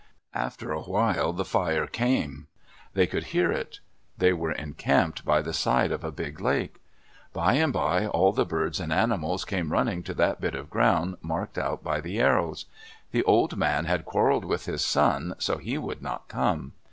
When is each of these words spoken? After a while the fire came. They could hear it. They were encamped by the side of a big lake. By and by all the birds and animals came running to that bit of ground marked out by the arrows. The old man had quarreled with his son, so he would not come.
After 0.33 0.71
a 0.71 0.81
while 0.81 1.31
the 1.31 1.45
fire 1.45 1.85
came. 1.85 2.47
They 2.95 3.05
could 3.05 3.25
hear 3.25 3.51
it. 3.51 3.81
They 4.17 4.33
were 4.33 4.51
encamped 4.51 5.23
by 5.23 5.43
the 5.43 5.53
side 5.53 5.91
of 5.91 6.03
a 6.03 6.11
big 6.11 6.39
lake. 6.41 6.81
By 7.33 7.53
and 7.57 7.71
by 7.71 8.07
all 8.07 8.31
the 8.33 8.43
birds 8.43 8.79
and 8.79 8.91
animals 8.91 9.45
came 9.45 9.71
running 9.71 10.01
to 10.01 10.15
that 10.15 10.41
bit 10.41 10.55
of 10.55 10.71
ground 10.71 11.17
marked 11.21 11.59
out 11.59 11.83
by 11.83 12.01
the 12.01 12.19
arrows. 12.19 12.65
The 13.11 13.21
old 13.25 13.57
man 13.57 13.85
had 13.85 14.05
quarreled 14.05 14.43
with 14.43 14.65
his 14.65 14.83
son, 14.83 15.35
so 15.37 15.59
he 15.59 15.77
would 15.77 16.01
not 16.01 16.27
come. 16.27 16.73